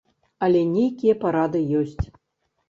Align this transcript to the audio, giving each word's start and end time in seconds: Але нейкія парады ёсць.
Але 0.45 0.61
нейкія 0.77 1.15
парады 1.25 1.61
ёсць. 1.83 2.05